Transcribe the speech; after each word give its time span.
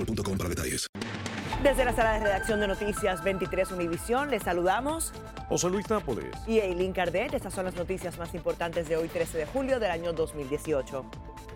boostmobile.com 0.00 0.36
para 0.36 0.48
detalles. 0.48 0.86
Desde 1.62 1.84
la 1.84 1.94
sala 1.94 2.14
de 2.14 2.20
redacción 2.20 2.60
de 2.60 2.68
Noticias 2.68 3.22
23 3.22 3.70
Univisión, 3.72 4.30
les 4.30 4.42
saludamos. 4.42 5.12
José 5.48 5.68
Luis 5.68 5.90
Nápoles. 5.90 6.34
Y 6.46 6.58
Eileen 6.58 6.92
Cardet, 6.92 7.34
estas 7.34 7.52
son 7.52 7.66
las 7.66 7.74
noticias 7.74 8.18
más 8.18 8.34
importantes 8.34 8.88
de 8.88 8.96
hoy, 8.96 9.08
13 9.08 9.38
de 9.38 9.46
julio 9.46 9.78
del 9.78 9.90
año 9.90 10.12
2018. 10.14 11.04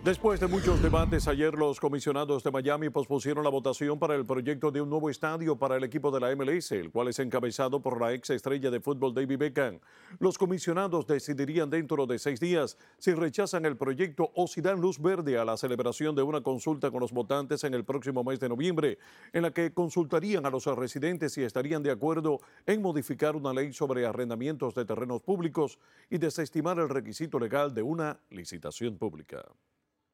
Después 0.05 0.39
de 0.39 0.45
muchos 0.45 0.83
debates, 0.83 1.27
ayer 1.27 1.55
los 1.55 1.79
comisionados 1.79 2.43
de 2.43 2.51
Miami 2.51 2.91
pospusieron 2.91 3.43
la 3.43 3.49
votación 3.49 3.97
para 3.97 4.13
el 4.13 4.23
proyecto 4.23 4.69
de 4.69 4.79
un 4.79 4.87
nuevo 4.87 5.09
estadio 5.09 5.57
para 5.57 5.77
el 5.77 5.83
equipo 5.83 6.11
de 6.11 6.19
la 6.19 6.35
MLS, 6.35 6.73
el 6.73 6.91
cual 6.91 7.07
es 7.07 7.17
encabezado 7.17 7.81
por 7.81 7.99
la 7.99 8.13
ex 8.13 8.29
estrella 8.29 8.69
de 8.69 8.79
fútbol 8.79 9.15
David 9.15 9.39
Beckham. 9.39 9.79
Los 10.19 10.37
comisionados 10.37 11.07
decidirían 11.07 11.71
dentro 11.71 12.05
de 12.05 12.19
seis 12.19 12.39
días 12.39 12.77
si 12.99 13.15
rechazan 13.15 13.65
el 13.65 13.77
proyecto 13.77 14.29
o 14.35 14.45
si 14.45 14.61
dan 14.61 14.79
luz 14.79 15.01
verde 15.01 15.39
a 15.39 15.43
la 15.43 15.57
celebración 15.57 16.15
de 16.15 16.21
una 16.21 16.41
consulta 16.41 16.91
con 16.91 16.99
los 16.99 17.11
votantes 17.11 17.63
en 17.63 17.73
el 17.73 17.83
próximo 17.83 18.23
mes 18.23 18.39
de 18.39 18.49
noviembre, 18.49 18.99
en 19.33 19.41
la 19.41 19.49
que 19.49 19.73
consultarían 19.73 20.45
a 20.45 20.51
los 20.51 20.67
residentes 20.67 21.33
si 21.33 21.41
estarían 21.41 21.81
de 21.81 21.89
acuerdo 21.89 22.41
en 22.67 22.79
modificar 22.79 23.35
una 23.35 23.53
ley 23.53 23.73
sobre 23.73 24.05
arrendamientos 24.05 24.75
de 24.75 24.85
terrenos 24.85 25.23
públicos 25.23 25.79
y 26.11 26.19
desestimar 26.19 26.77
el 26.77 26.89
requisito 26.89 27.39
legal 27.39 27.73
de 27.73 27.81
una 27.81 28.19
licitación 28.29 28.99
pública. 28.99 29.43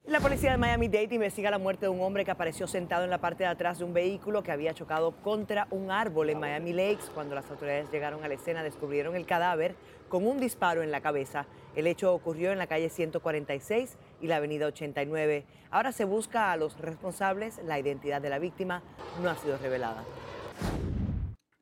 La 0.07 0.19
policía 0.19 0.51
de 0.51 0.57
Miami-Dade 0.57 1.13
investiga 1.13 1.51
la 1.51 1.59
muerte 1.59 1.85
de 1.85 1.89
un 1.89 2.01
hombre 2.01 2.25
que 2.25 2.31
apareció 2.31 2.66
sentado 2.66 3.03
en 3.03 3.12
la 3.12 3.19
parte 3.22 3.44
de 3.44 3.50
atrás 3.50 3.78
de 3.78 3.85
un 3.85 3.94
vehículo 3.94 4.41
que 4.41 4.51
había 4.51 4.73
chocado 4.73 5.12
contra 5.22 5.67
un 5.69 5.91
árbol 5.91 6.31
en 6.31 6.39
Miami 6.39 6.73
Lakes. 6.73 7.12
Cuando 7.13 7.35
las 7.35 7.50
autoridades 7.51 7.91
llegaron 7.91 8.23
a 8.23 8.28
la 8.28 8.34
escena, 8.34 8.63
descubrieron 8.63 9.16
el 9.16 9.28
cadáver 9.28 9.75
con 10.09 10.25
un 10.25 10.40
disparo 10.40 10.81
en 10.81 10.90
la 10.90 11.01
cabeza. 11.01 11.45
El 11.75 11.85
hecho 11.85 12.13
ocurrió 12.16 12.51
en 12.51 12.57
la 12.57 12.66
calle 12.66 12.90
146 12.90 13.95
y 14.22 14.28
la 14.28 14.38
avenida 14.38 14.66
89. 14.66 15.45
Ahora 15.69 15.91
se 15.91 16.03
busca 16.03 16.51
a 16.51 16.57
los 16.57 16.79
responsables. 16.79 17.61
La 17.63 17.78
identidad 17.78 18.23
de 18.23 18.29
la 18.31 18.40
víctima 18.40 18.81
no 19.22 19.29
ha 19.29 19.35
sido 19.35 19.59
revelada. 19.59 20.03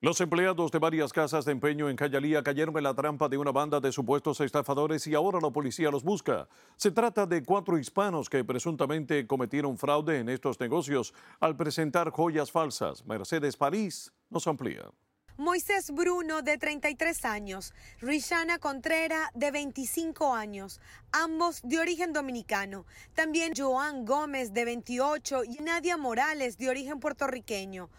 Los 0.02 0.22
empleados 0.22 0.72
de 0.72 0.80
varias 0.80 1.12
casas 1.12 1.44
de 1.44 1.52
empeño 1.52 1.90
en 1.90 1.98
Cayalía 1.98 2.42
cayeron 2.42 2.78
en 2.78 2.84
la 2.84 2.94
trampa 2.94 3.28
de 3.28 3.38
una 3.38 3.52
banda 3.52 3.82
de 3.82 3.92
supuestos 3.92 4.40
estafadores 4.40 5.06
y 5.08 5.14
ahora 5.14 5.40
la 5.42 5.52
policía 5.52 5.92
los 5.92 6.06
busca. 6.06 6.48
Se 6.78 6.92
trata 6.92 7.26
de 7.26 7.44
cuatro 7.44 7.78
hispanos 7.78 8.30
que 8.30 8.46
presuntamente 8.46 9.28
cometieron 9.28 9.78
fraude 9.78 10.20
en 10.20 10.30
estos 10.30 10.58
negocios 10.58 11.14
al 11.42 11.58
presentar 11.58 12.12
joyas 12.12 12.50
falsas. 12.50 13.06
Mercedes 13.06 13.58
París 13.58 14.14
nos 14.30 14.48
amplía. 14.48 14.90
Moisés 15.36 15.92
Bruno, 15.92 16.44
de 16.44 16.58
33 16.58 17.26
años, 17.26 17.74
Rishana 18.00 18.58
Contrera, 18.58 19.32
de 19.34 19.52
25 19.52 20.34
años, 20.34 20.80
ambos 21.12 21.60
de 21.64 21.78
origen 21.78 22.14
dominicano. 22.14 22.86
También 23.16 23.52
Joan 23.54 24.06
Gómez, 24.06 24.54
de 24.54 24.64
28, 24.64 25.44
y 25.44 25.62
Nadia 25.62 25.98
Morales, 25.98 26.58
de 26.58 26.70
origen 26.70 27.02
puertorriqueño. 27.02 27.90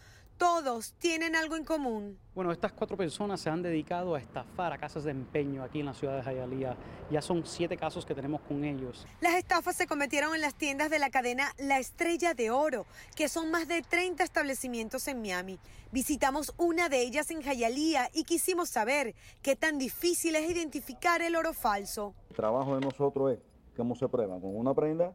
Todos 0.41 0.93
tienen 0.93 1.35
algo 1.35 1.55
en 1.55 1.63
común. 1.63 2.17
Bueno, 2.33 2.51
estas 2.51 2.73
cuatro 2.73 2.97
personas 2.97 3.39
se 3.39 3.51
han 3.51 3.61
dedicado 3.61 4.15
a 4.15 4.19
estafar 4.19 4.73
a 4.73 4.79
casas 4.79 5.03
de 5.03 5.11
empeño 5.11 5.61
aquí 5.61 5.81
en 5.81 5.85
la 5.85 5.93
ciudad 5.93 6.17
de 6.17 6.33
Hialeah. 6.33 6.75
Ya 7.11 7.21
son 7.21 7.45
siete 7.45 7.77
casos 7.77 8.07
que 8.07 8.15
tenemos 8.15 8.41
con 8.41 8.63
ellos. 8.63 9.05
Las 9.19 9.35
estafas 9.35 9.75
se 9.75 9.85
cometieron 9.85 10.33
en 10.33 10.41
las 10.41 10.55
tiendas 10.55 10.89
de 10.89 10.97
la 10.97 11.11
cadena 11.11 11.51
La 11.59 11.77
Estrella 11.77 12.33
de 12.33 12.49
Oro, 12.49 12.87
que 13.15 13.29
son 13.29 13.51
más 13.51 13.67
de 13.67 13.83
30 13.83 14.23
establecimientos 14.23 15.07
en 15.07 15.21
Miami. 15.21 15.59
Visitamos 15.91 16.55
una 16.57 16.89
de 16.89 17.03
ellas 17.03 17.29
en 17.29 17.43
Hialeah 17.43 18.09
y 18.11 18.23
quisimos 18.23 18.67
saber 18.67 19.13
qué 19.43 19.55
tan 19.55 19.77
difícil 19.77 20.35
es 20.35 20.49
identificar 20.49 21.21
el 21.21 21.35
oro 21.35 21.53
falso. 21.53 22.15
El 22.31 22.35
trabajo 22.35 22.73
de 22.73 22.81
nosotros 22.81 23.33
es 23.33 23.39
cómo 23.77 23.93
se 23.93 24.09
prueba. 24.09 24.39
Con 24.39 24.57
una 24.57 24.73
prenda, 24.73 25.13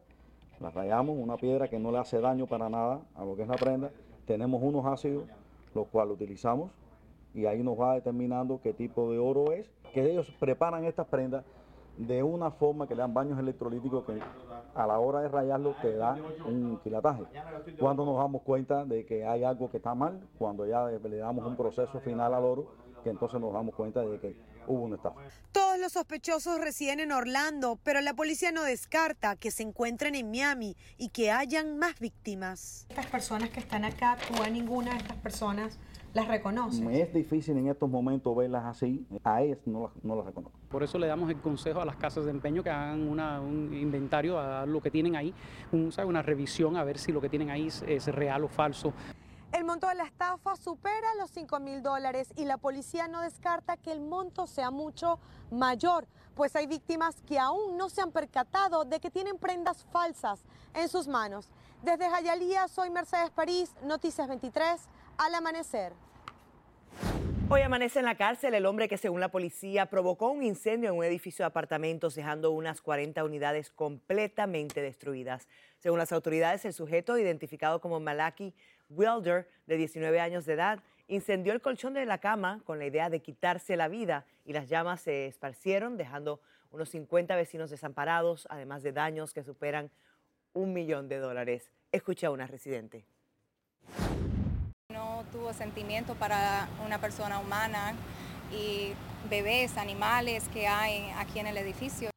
la 0.61 0.71
rayamos, 0.71 1.17
una 1.19 1.35
piedra 1.35 1.67
que 1.67 1.79
no 1.79 1.91
le 1.91 1.97
hace 1.97 2.21
daño 2.21 2.47
para 2.47 2.69
nada 2.69 3.01
a 3.13 3.25
lo 3.25 3.35
que 3.35 3.41
es 3.41 3.49
la 3.49 3.57
prenda. 3.57 3.91
Tenemos 4.27 4.61
unos 4.61 4.85
ácidos, 4.85 5.23
los 5.73 5.87
cuales 5.87 6.13
utilizamos 6.13 6.69
y 7.33 7.45
ahí 7.45 7.63
nos 7.63 7.79
va 7.79 7.95
determinando 7.95 8.59
qué 8.61 8.73
tipo 8.73 9.09
de 9.11 9.17
oro 9.17 9.53
es. 9.53 9.69
Que 9.93 10.11
ellos 10.11 10.29
preparan 10.39 10.83
estas 10.83 11.07
prendas 11.07 11.45
de 11.97 12.21
una 12.21 12.51
forma 12.51 12.87
que 12.87 12.93
le 12.93 13.01
dan 13.01 13.13
baños 13.13 13.39
electrolíticos 13.39 14.05
que 14.05 14.19
a 14.75 14.85
la 14.85 14.99
hora 14.99 15.21
de 15.21 15.29
rayarlo 15.29 15.75
te 15.81 15.95
da 15.95 16.17
un 16.45 16.77
quilataje. 16.83 17.23
Cuando 17.79 18.05
nos 18.05 18.17
damos 18.17 18.41
cuenta 18.43 18.85
de 18.85 19.05
que 19.05 19.25
hay 19.25 19.43
algo 19.43 19.71
que 19.71 19.77
está 19.77 19.95
mal, 19.95 20.19
cuando 20.37 20.65
ya 20.65 20.85
le 20.85 21.17
damos 21.17 21.45
un 21.45 21.55
proceso 21.55 21.99
final 22.01 22.33
al 22.33 22.43
oro, 22.43 22.67
que 23.03 23.09
entonces 23.09 23.39
nos 23.39 23.53
damos 23.53 23.73
cuenta 23.73 24.01
de 24.01 24.19
que 24.19 24.35
hubo 24.67 24.83
una 24.83 24.97
estafa. 24.97 25.21
Todos 25.77 25.85
los 25.85 25.93
sospechosos 25.93 26.59
residen 26.59 26.99
en 27.01 27.11
Orlando, 27.11 27.77
pero 27.83 28.01
la 28.01 28.15
policía 28.15 28.51
no 28.51 28.63
descarta 28.63 29.35
que 29.35 29.51
se 29.51 29.61
encuentren 29.61 30.15
en 30.15 30.31
Miami 30.31 30.75
y 30.97 31.09
que 31.09 31.29
hayan 31.29 31.77
más 31.77 31.99
víctimas. 31.99 32.87
Estas 32.89 33.05
personas 33.05 33.51
que 33.51 33.59
están 33.59 33.85
acá, 33.85 34.17
tú 34.27 34.41
a 34.41 34.49
ninguna 34.49 34.93
de 34.93 34.97
estas 34.97 35.17
personas 35.17 35.77
las 36.15 36.27
reconoces. 36.27 36.81
Es 36.89 37.13
difícil 37.13 37.57
en 37.59 37.67
estos 37.67 37.87
momentos 37.91 38.35
verlas 38.35 38.65
así, 38.65 39.05
a 39.23 39.43
ellas 39.43 39.59
no 39.67 39.83
las, 39.83 40.03
no 40.03 40.15
las 40.15 40.25
reconozco. 40.25 40.57
Por 40.67 40.81
eso 40.81 40.97
le 40.97 41.05
damos 41.05 41.29
el 41.29 41.39
consejo 41.41 41.79
a 41.79 41.85
las 41.85 41.95
casas 41.97 42.25
de 42.25 42.31
empeño 42.31 42.63
que 42.63 42.71
hagan 42.71 43.07
una- 43.07 43.39
un 43.39 43.71
inventario 43.71 44.39
a 44.39 44.65
lo 44.65 44.81
que 44.81 44.89
tienen 44.89 45.15
ahí, 45.15 45.31
un- 45.71 45.93
una 46.07 46.23
revisión 46.23 46.75
a 46.75 46.83
ver 46.83 46.97
si 46.97 47.11
lo 47.11 47.21
que 47.21 47.29
tienen 47.29 47.51
ahí 47.51 47.67
es, 47.67 47.83
es 47.87 48.07
real 48.07 48.43
o 48.45 48.47
falso. 48.47 48.93
El 49.57 49.63
monto 49.63 49.87
de 49.87 49.95
la 49.95 50.03
estafa 50.03 50.55
supera 50.55 51.15
los 51.17 51.31
5 51.31 51.59
mil 51.59 51.81
dólares 51.81 52.31
y 52.35 52.45
la 52.45 52.57
policía 52.57 53.07
no 53.07 53.21
descarta 53.21 53.75
que 53.75 53.91
el 53.91 53.99
monto 53.99 54.45
sea 54.45 54.69
mucho 54.69 55.19
mayor, 55.49 56.05
pues 56.35 56.55
hay 56.55 56.67
víctimas 56.67 57.23
que 57.27 57.39
aún 57.39 57.75
no 57.75 57.89
se 57.89 58.01
han 58.01 58.11
percatado 58.11 58.85
de 58.85 58.99
que 58.99 59.09
tienen 59.09 59.39
prendas 59.39 59.83
falsas 59.91 60.45
en 60.75 60.87
sus 60.87 61.07
manos. 61.07 61.49
Desde 61.81 62.07
Jayalía, 62.07 62.67
soy 62.67 62.91
Mercedes 62.91 63.31
París, 63.31 63.73
Noticias 63.81 64.27
23, 64.27 64.79
al 65.17 65.33
amanecer. 65.33 65.91
Hoy 67.49 67.61
amanece 67.61 67.99
en 67.99 68.05
la 68.05 68.15
cárcel 68.15 68.53
el 68.53 68.65
hombre 68.65 68.89
que, 68.89 68.97
según 68.97 69.21
la 69.21 69.31
policía, 69.31 69.85
provocó 69.85 70.27
un 70.27 70.43
incendio 70.43 70.89
en 70.89 70.97
un 70.97 71.05
edificio 71.05 71.43
de 71.43 71.47
apartamentos, 71.47 72.13
dejando 72.13 72.51
unas 72.51 72.81
40 72.81 73.23
unidades 73.23 73.71
completamente 73.71 74.81
destruidas. 74.81 75.47
Según 75.79 75.97
las 75.97 76.11
autoridades, 76.11 76.65
el 76.65 76.73
sujeto, 76.73 77.17
identificado 77.17 77.79
como 77.79 78.01
Malaki 78.01 78.53
Wilder, 78.89 79.47
de 79.65 79.77
19 79.77 80.19
años 80.19 80.45
de 80.45 80.53
edad, 80.53 80.79
incendió 81.07 81.53
el 81.53 81.61
colchón 81.61 81.93
de 81.93 82.05
la 82.05 82.17
cama 82.17 82.61
con 82.65 82.79
la 82.79 82.85
idea 82.85 83.09
de 83.09 83.21
quitarse 83.21 83.75
la 83.75 83.87
vida 83.87 84.25
y 84.45 84.53
las 84.53 84.69
llamas 84.69 85.01
se 85.01 85.27
esparcieron, 85.27 85.97
dejando 85.97 86.41
unos 86.71 86.89
50 86.89 87.35
vecinos 87.35 87.69
desamparados, 87.69 88.47
además 88.49 88.83
de 88.83 88.91
daños 88.91 89.33
que 89.33 89.43
superan 89.43 89.89
un 90.53 90.73
millón 90.73 91.07
de 91.07 91.17
dólares. 91.17 91.71
Escucha 91.91 92.27
a 92.27 92.31
una 92.31 92.47
residente. 92.47 93.05
No 94.91 95.23
tuvo 95.31 95.53
sentimiento 95.53 96.15
para 96.15 96.67
una 96.85 96.99
persona 96.99 97.39
humana 97.39 97.93
y 98.51 98.93
bebés, 99.29 99.77
animales 99.77 100.47
que 100.49 100.67
hay 100.67 101.09
aquí 101.17 101.39
en 101.39 101.47
el 101.47 101.57
edificio. 101.57 102.09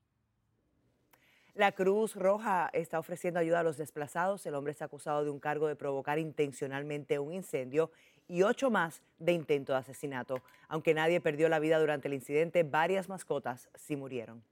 La 1.60 1.72
Cruz 1.72 2.16
Roja 2.16 2.70
está 2.72 2.98
ofreciendo 2.98 3.38
ayuda 3.38 3.60
a 3.60 3.62
los 3.62 3.76
desplazados. 3.76 4.46
El 4.46 4.54
hombre 4.54 4.70
está 4.70 4.86
acusado 4.86 5.24
de 5.24 5.28
un 5.28 5.38
cargo 5.38 5.68
de 5.68 5.76
provocar 5.76 6.18
intencionalmente 6.18 7.18
un 7.18 7.34
incendio 7.34 7.90
y 8.28 8.44
ocho 8.44 8.70
más 8.70 9.02
de 9.18 9.32
intento 9.32 9.74
de 9.74 9.80
asesinato. 9.80 10.40
Aunque 10.68 10.94
nadie 10.94 11.20
perdió 11.20 11.50
la 11.50 11.58
vida 11.58 11.78
durante 11.78 12.08
el 12.08 12.14
incidente, 12.14 12.62
varias 12.62 13.10
mascotas 13.10 13.68
sí 13.74 13.94
murieron. 13.94 14.42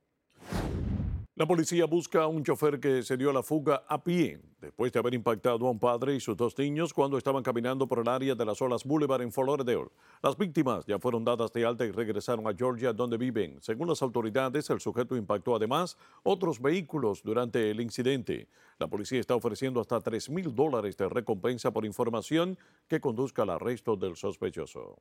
La 1.39 1.47
policía 1.47 1.85
busca 1.85 2.25
a 2.25 2.27
un 2.27 2.43
chofer 2.43 2.81
que 2.81 3.01
se 3.05 3.17
dio 3.17 3.31
a 3.31 3.33
la 3.33 3.45
fuga 3.45 3.85
a 3.87 4.03
pie 4.03 4.41
después 4.61 4.91
de 4.91 4.99
haber 4.99 5.15
impactado 5.15 5.69
a 5.69 5.71
un 5.71 5.79
padre 5.79 6.17
y 6.17 6.19
sus 6.19 6.37
dos 6.37 6.59
niños 6.59 6.93
cuando 6.93 7.17
estaban 7.17 7.45
caminando 7.45 7.87
por 7.87 8.01
el 8.01 8.09
área 8.09 8.35
de 8.35 8.45
las 8.45 8.61
Olas 8.61 8.83
Boulevard 8.83 9.23
en 9.23 9.31
Fort 9.31 9.47
Lauderdale. 9.47 9.87
Las 10.21 10.37
víctimas 10.37 10.85
ya 10.85 10.99
fueron 10.99 11.25
dadas 11.25 11.53
de 11.53 11.65
alta 11.65 11.85
y 11.85 11.93
regresaron 11.93 12.49
a 12.49 12.57
Georgia 12.57 12.93
donde 12.93 13.17
viven. 13.17 13.63
Según 13.63 13.87
las 13.87 14.03
autoridades, 14.03 14.69
el 14.71 14.81
sujeto 14.81 15.15
impactó 15.15 15.55
además 15.55 15.97
otros 16.25 16.61
vehículos 16.61 17.23
durante 17.23 17.71
el 17.71 17.81
incidente. 17.81 18.49
La 18.81 18.89
policía 18.89 19.21
está 19.21 19.37
ofreciendo 19.37 19.81
hasta 19.81 20.01
3 20.01 20.31
mil 20.31 20.53
dólares 20.53 20.97
de 20.97 21.09
recompensa 21.09 21.71
por 21.71 21.85
información 21.85 22.59
que 22.89 23.01
conduzca 23.01 23.43
al 23.43 23.51
arresto 23.51 23.95
del 23.95 24.17
sospechoso. 24.17 24.97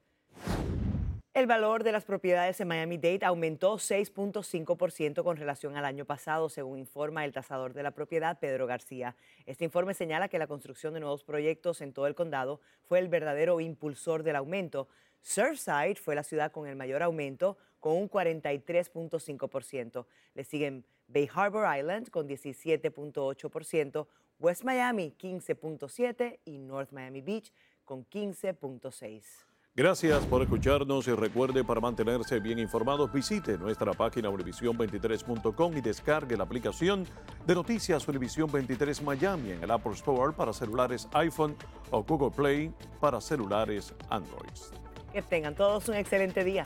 El 1.37 1.45
valor 1.45 1.83
de 1.83 1.91
las 1.91 2.03
propiedades 2.03 2.59
en 2.61 2.67
Miami-Dade 2.67 3.23
aumentó 3.23 3.75
6.5% 3.75 5.23
con 5.23 5.37
relación 5.37 5.77
al 5.77 5.85
año 5.85 6.03
pasado, 6.03 6.49
según 6.49 6.79
informa 6.79 7.25
el 7.25 7.31
tasador 7.31 7.75
de 7.75 7.83
la 7.83 7.91
propiedad, 7.91 8.39
Pedro 8.39 8.65
García. 8.65 9.15
Este 9.45 9.63
informe 9.63 9.93
señala 9.93 10.29
que 10.29 10.39
la 10.39 10.47
construcción 10.47 10.95
de 10.95 10.99
nuevos 10.99 11.23
proyectos 11.23 11.81
en 11.81 11.93
todo 11.93 12.07
el 12.07 12.15
condado 12.15 12.59
fue 12.81 12.97
el 12.97 13.07
verdadero 13.07 13.59
impulsor 13.59 14.23
del 14.23 14.35
aumento. 14.35 14.87
Surfside 15.21 15.97
fue 15.97 16.15
la 16.15 16.23
ciudad 16.23 16.51
con 16.51 16.67
el 16.67 16.75
mayor 16.75 17.03
aumento, 17.03 17.55
con 17.79 17.97
un 17.97 18.09
43.5%. 18.09 20.07
Le 20.33 20.43
siguen 20.43 20.85
Bay 21.07 21.29
Harbor 21.31 21.67
Island 21.77 22.09
con 22.09 22.27
17.8%, 22.27 24.07
West 24.39 24.63
Miami 24.63 25.13
15.7% 25.15 26.39
y 26.45 26.57
North 26.57 26.91
Miami 26.91 27.21
Beach 27.21 27.53
con 27.85 28.07
15.6%. 28.07 29.46
Gracias 29.77 30.25
por 30.25 30.41
escucharnos 30.41 31.07
y 31.07 31.11
recuerde 31.11 31.63
para 31.63 31.79
mantenerse 31.79 32.39
bien 32.39 32.57
informados 32.57 33.13
visite 33.13 33.59
nuestra 33.59 33.93
página 33.93 34.27
univision23.com 34.27 35.77
y 35.77 35.81
descargue 35.81 36.35
la 36.35 36.45
aplicación 36.45 37.05
de 37.45 37.53
Noticias 37.53 38.07
Univision 38.07 38.51
23 38.51 39.03
Miami 39.03 39.51
en 39.51 39.63
el 39.63 39.69
Apple 39.69 39.91
Store 39.91 40.33
para 40.33 40.51
celulares 40.51 41.07
iPhone 41.13 41.55
o 41.91 42.03
Google 42.03 42.31
Play 42.35 42.73
para 42.99 43.21
celulares 43.21 43.93
Android. 44.09 44.49
Que 45.13 45.21
tengan 45.21 45.53
todos 45.53 45.87
un 45.89 45.93
excelente 45.93 46.43
día. 46.43 46.65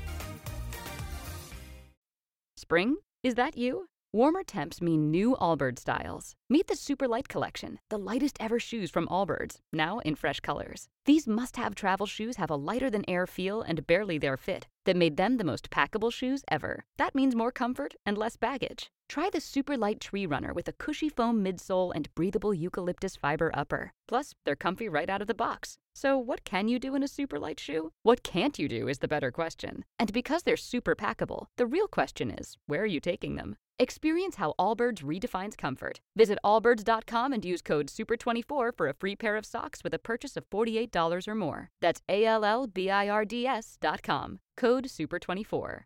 Spring? 2.71 2.95
Is 3.21 3.35
that 3.35 3.57
you? 3.57 3.87
Warmer 4.13 4.43
temps 4.43 4.81
mean 4.81 5.11
new 5.11 5.35
Allbirds 5.41 5.79
styles. 5.79 6.35
Meet 6.49 6.67
the 6.67 6.77
Super 6.77 7.05
Light 7.05 7.27
Collection, 7.27 7.79
the 7.89 7.97
lightest 7.99 8.37
ever 8.39 8.61
shoes 8.61 8.89
from 8.89 9.07
Allbirds, 9.07 9.57
now 9.73 9.99
in 9.99 10.15
fresh 10.15 10.39
colors. 10.39 10.87
These 11.03 11.27
must 11.27 11.57
have 11.57 11.75
travel 11.75 12.05
shoes 12.05 12.37
have 12.37 12.49
a 12.49 12.55
lighter 12.55 12.89
than 12.89 13.03
air 13.09 13.27
feel 13.27 13.61
and 13.61 13.85
barely 13.85 14.17
their 14.17 14.37
fit 14.37 14.67
that 14.85 14.95
made 14.95 15.17
them 15.17 15.37
the 15.37 15.43
most 15.43 15.69
packable 15.69 16.11
shoes 16.11 16.43
ever. 16.49 16.85
That 16.97 17.15
means 17.15 17.35
more 17.35 17.51
comfort 17.51 17.95
and 18.05 18.17
less 18.17 18.37
baggage. 18.37 18.91
Try 19.11 19.29
the 19.29 19.41
super 19.41 19.75
light 19.75 19.99
tree 19.99 20.25
runner 20.25 20.53
with 20.53 20.69
a 20.69 20.71
cushy 20.73 21.09
foam 21.09 21.43
midsole 21.43 21.91
and 21.93 22.13
breathable 22.15 22.53
eucalyptus 22.53 23.17
fiber 23.17 23.51
upper. 23.53 23.91
Plus, 24.07 24.33
they're 24.45 24.55
comfy 24.55 24.87
right 24.87 25.09
out 25.09 25.21
of 25.21 25.27
the 25.27 25.33
box. 25.33 25.77
So, 25.93 26.17
what 26.17 26.45
can 26.45 26.69
you 26.69 26.79
do 26.79 26.95
in 26.95 27.03
a 27.03 27.09
super 27.09 27.37
light 27.37 27.59
shoe? 27.59 27.91
What 28.03 28.23
can't 28.23 28.57
you 28.57 28.69
do 28.69 28.87
is 28.87 28.99
the 28.99 29.09
better 29.09 29.29
question. 29.29 29.83
And 29.99 30.13
because 30.13 30.43
they're 30.43 30.55
super 30.55 30.95
packable, 30.95 31.47
the 31.57 31.65
real 31.65 31.87
question 31.87 32.31
is 32.31 32.55
where 32.67 32.83
are 32.83 32.85
you 32.85 33.01
taking 33.01 33.35
them? 33.35 33.57
Experience 33.77 34.35
how 34.35 34.53
Allbirds 34.59 35.03
redefines 35.03 35.57
comfort. 35.57 35.99
Visit 36.15 36.37
allbirds.com 36.45 37.33
and 37.33 37.43
use 37.43 37.61
code 37.61 37.87
SUPER24 37.87 38.77
for 38.77 38.87
a 38.87 38.93
free 38.93 39.15
pair 39.15 39.35
of 39.35 39.45
socks 39.45 39.83
with 39.83 39.93
a 39.93 39.99
purchase 39.99 40.37
of 40.37 40.49
$48 40.51 41.27
or 41.27 41.35
more. 41.35 41.69
That's 41.81 42.01
A 42.07 42.23
L 42.25 42.45
L 42.45 42.67
B 42.67 42.89
I 42.89 43.09
R 43.09 43.25
D 43.25 43.47
S.com. 43.47 44.39
Code 44.61 44.85
SUPER24. 44.85 45.85